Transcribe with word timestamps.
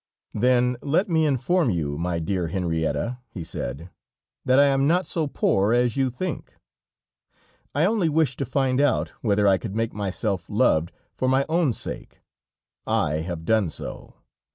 "Then 0.33 0.77
let 0.81 1.09
me 1.09 1.27
inform 1.27 1.69
you, 1.69 1.95
my 1.95 2.17
dear 2.17 2.47
Henrietta," 2.47 3.19
he 3.29 3.43
said, 3.43 3.91
"that 4.43 4.57
I 4.57 4.65
am 4.65 4.87
not 4.87 5.05
so 5.05 5.27
poor 5.27 5.73
as 5.73 5.95
you 5.95 6.09
think; 6.09 6.55
I 7.75 7.85
only 7.85 8.09
wished 8.09 8.39
to 8.39 8.45
find 8.45 8.81
out, 8.81 9.09
whether 9.21 9.47
I 9.47 9.59
could 9.59 9.75
make 9.75 9.93
myself 9.93 10.49
loved 10.49 10.91
for 11.13 11.27
my 11.27 11.45
own 11.47 11.71
sake, 11.71 12.19
I 12.87 13.17
have 13.17 13.45
done 13.45 13.69
so. 13.69 14.15